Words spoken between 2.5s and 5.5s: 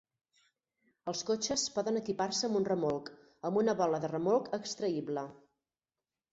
un remolc amb una bola de remolc extraïble.